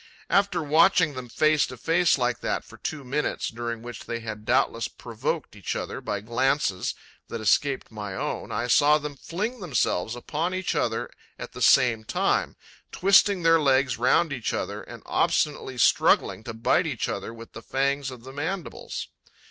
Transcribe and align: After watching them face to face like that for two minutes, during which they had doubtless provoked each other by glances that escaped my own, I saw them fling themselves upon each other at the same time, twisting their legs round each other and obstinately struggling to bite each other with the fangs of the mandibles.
After 0.31 0.63
watching 0.63 1.13
them 1.13 1.29
face 1.29 1.67
to 1.67 1.77
face 1.77 2.17
like 2.17 2.39
that 2.39 2.63
for 2.63 2.77
two 2.77 3.03
minutes, 3.03 3.49
during 3.49 3.83
which 3.83 4.05
they 4.05 4.19
had 4.21 4.45
doubtless 4.45 4.87
provoked 4.87 5.55
each 5.55 5.75
other 5.75 6.01
by 6.01 6.21
glances 6.21 6.95
that 7.27 7.39
escaped 7.39 7.91
my 7.91 8.15
own, 8.15 8.51
I 8.51 8.65
saw 8.65 8.97
them 8.97 9.15
fling 9.15 9.59
themselves 9.59 10.15
upon 10.15 10.55
each 10.55 10.73
other 10.73 11.07
at 11.37 11.51
the 11.51 11.61
same 11.61 12.03
time, 12.03 12.55
twisting 12.91 13.43
their 13.43 13.59
legs 13.59 13.99
round 13.99 14.33
each 14.33 14.55
other 14.55 14.81
and 14.81 15.03
obstinately 15.05 15.77
struggling 15.77 16.43
to 16.45 16.53
bite 16.55 16.87
each 16.87 17.07
other 17.07 17.31
with 17.31 17.53
the 17.53 17.61
fangs 17.61 18.09
of 18.09 18.23
the 18.23 18.33
mandibles. 18.33 19.07